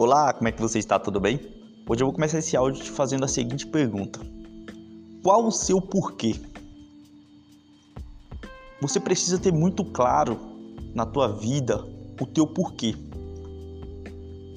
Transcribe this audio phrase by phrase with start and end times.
[0.00, 0.96] Olá, como é que você está?
[0.96, 1.40] Tudo bem?
[1.88, 4.20] Hoje eu vou começar esse áudio te fazendo a seguinte pergunta:
[5.24, 6.36] Qual o seu porquê?
[8.80, 10.38] Você precisa ter muito claro
[10.94, 11.84] na tua vida
[12.20, 12.94] o teu porquê.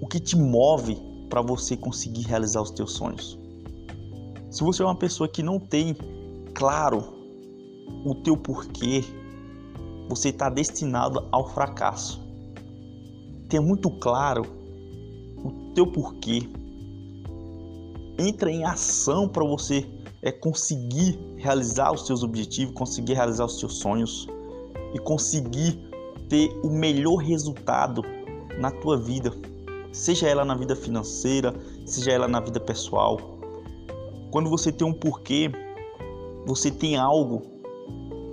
[0.00, 0.96] O que te move
[1.28, 3.38] para você conseguir realizar os teus sonhos.
[4.50, 5.94] Se você é uma pessoa que não tem
[6.54, 7.04] claro
[8.06, 9.04] o teu porquê,
[10.08, 12.24] você está destinado ao fracasso.
[13.50, 14.55] Tenha muito claro
[15.44, 16.48] o teu porquê.
[18.18, 19.86] Entra em ação para você
[20.22, 24.26] é, conseguir realizar os seus objetivos, conseguir realizar os seus sonhos
[24.94, 25.78] e conseguir
[26.28, 28.02] ter o melhor resultado
[28.58, 29.32] na tua vida,
[29.92, 33.18] seja ela na vida financeira, seja ela na vida pessoal.
[34.30, 35.50] Quando você tem um porquê,
[36.46, 37.42] você tem algo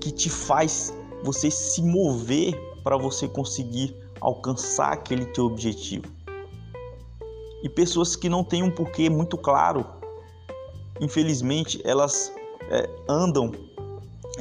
[0.00, 0.92] que te faz
[1.22, 6.15] você se mover para você conseguir alcançar aquele teu objetivo.
[7.62, 9.84] E pessoas que não têm um porquê muito claro,
[11.00, 12.32] infelizmente, elas
[12.70, 13.52] é, andam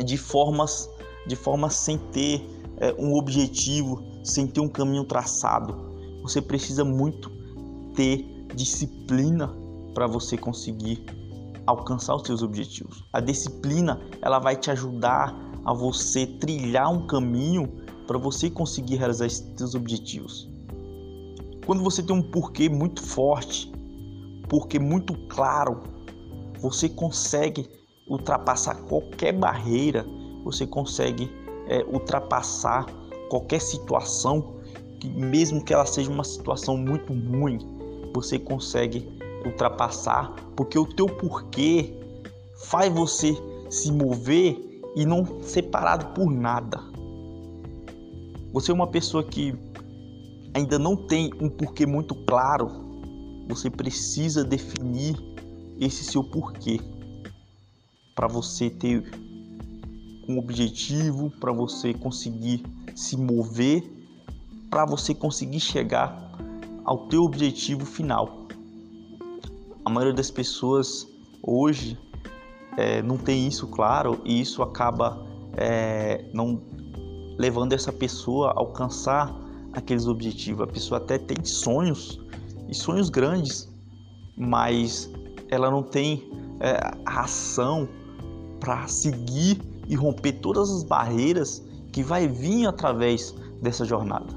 [0.04, 0.90] de formas,
[1.26, 2.42] de formas sem ter
[2.78, 5.96] é, um objetivo, sem ter um caminho traçado.
[6.22, 7.32] Você precisa muito
[7.96, 9.56] ter disciplina
[9.94, 11.06] para você conseguir
[11.66, 13.04] alcançar os seus objetivos.
[13.12, 17.68] A disciplina ela vai te ajudar a você trilhar um caminho
[18.06, 20.50] para você conseguir realizar esses seus objetivos.
[21.66, 23.72] Quando você tem um porquê muito forte,
[24.48, 25.82] porquê muito claro,
[26.62, 27.68] você consegue
[28.08, 30.06] ultrapassar qualquer barreira,
[30.44, 31.30] você consegue
[31.68, 32.86] é, ultrapassar
[33.30, 34.56] qualquer situação,
[35.00, 37.58] que mesmo que ela seja uma situação muito ruim,
[38.14, 39.10] você consegue
[39.44, 41.94] ultrapassar, porque o teu porquê
[42.66, 43.36] faz você
[43.70, 46.80] se mover e não ser parado por nada.
[48.54, 49.54] Você é uma pessoa que
[50.56, 52.72] ainda não tem um porquê muito claro,
[53.46, 55.18] você precisa definir
[55.78, 56.80] esse seu porquê
[58.16, 59.04] para você ter
[60.30, 62.64] um objetivo, para você conseguir
[62.96, 63.84] se mover,
[64.70, 66.32] para você conseguir chegar
[66.86, 68.48] ao teu objetivo final.
[69.84, 71.06] A maioria das pessoas
[71.44, 72.00] hoje
[72.78, 75.22] é, não tem isso claro e isso acaba
[75.58, 76.62] é, não
[77.38, 79.45] levando essa pessoa a alcançar
[79.76, 80.64] aqueles objetivos.
[80.64, 82.20] A pessoa até tem sonhos
[82.68, 83.70] e sonhos grandes,
[84.38, 85.12] mas
[85.50, 87.88] ela não tem é, a ação
[88.60, 94.34] para seguir e romper todas as barreiras que vai vir através dessa jornada.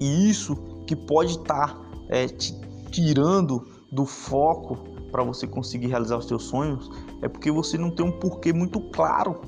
[0.00, 2.54] E isso que pode estar tá, é, te
[2.90, 4.76] tirando do foco
[5.10, 6.90] para você conseguir realizar os seus sonhos
[7.22, 9.40] é porque você não tem um porquê muito claro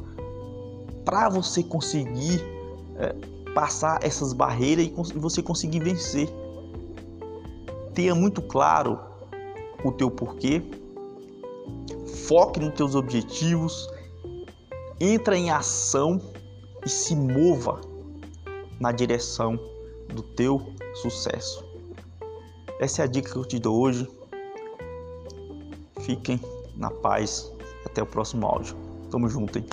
[1.04, 2.42] para você conseguir
[2.96, 3.14] é,
[3.54, 6.28] passar essas barreiras e você conseguir vencer.
[7.94, 8.98] Tenha muito claro
[9.84, 10.62] o teu porquê,
[12.26, 13.88] foque nos teus objetivos,
[15.00, 16.20] entra em ação
[16.84, 17.80] e se mova
[18.78, 19.58] na direção
[20.14, 20.60] do teu
[20.94, 21.64] sucesso.
[22.80, 24.08] Essa é a dica que eu te dou hoje.
[26.00, 26.40] Fiquem
[26.76, 27.52] na paz.
[27.84, 28.74] Até o próximo áudio.
[29.10, 29.64] Tamo junto, hein?